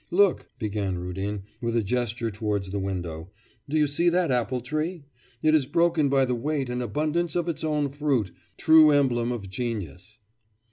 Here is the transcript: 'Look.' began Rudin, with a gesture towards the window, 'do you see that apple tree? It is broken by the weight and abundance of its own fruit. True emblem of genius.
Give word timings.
'Look.' 0.09 0.49
began 0.57 0.97
Rudin, 0.97 1.43
with 1.61 1.75
a 1.75 1.83
gesture 1.83 2.31
towards 2.31 2.71
the 2.71 2.79
window, 2.79 3.29
'do 3.69 3.77
you 3.77 3.85
see 3.85 4.09
that 4.09 4.31
apple 4.31 4.59
tree? 4.59 5.03
It 5.43 5.53
is 5.53 5.67
broken 5.67 6.09
by 6.09 6.25
the 6.25 6.33
weight 6.33 6.71
and 6.71 6.81
abundance 6.81 7.35
of 7.35 7.47
its 7.47 7.63
own 7.63 7.89
fruit. 7.91 8.31
True 8.57 8.89
emblem 8.89 9.31
of 9.31 9.47
genius. 9.47 10.17